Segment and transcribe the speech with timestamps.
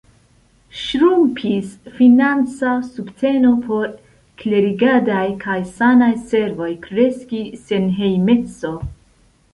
[0.83, 1.67] Ŝrumpis
[1.97, 3.85] financa subteno por
[4.43, 8.77] klerigadaj kaj sanaj servoj; kreskis senhejmeco.